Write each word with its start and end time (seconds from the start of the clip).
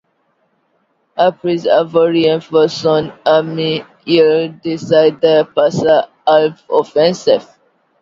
Après 1.15 1.67
avoir 1.67 2.07
renforcé 2.11 2.75
son 2.75 3.11
armée, 3.23 3.85
il 4.07 4.51
décide 4.63 5.19
de 5.19 5.43
passer 5.43 5.85
à 6.25 6.47
l'offensive. 6.67 7.45